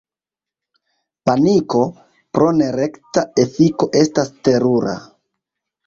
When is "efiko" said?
3.47-3.93